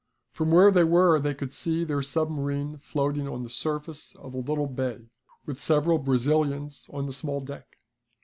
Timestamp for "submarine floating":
2.01-3.27